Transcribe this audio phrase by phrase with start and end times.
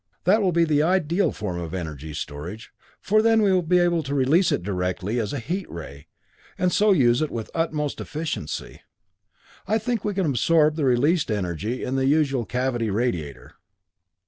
[0.23, 4.01] That will be the ideal form of energy storage, for then we will be able
[4.01, 6.07] to release it directly as a heat ray,
[6.57, 8.81] and so use it with utmost efficiency.
[9.67, 13.53] I think we can absorb the released energy in the usual cavity radiator."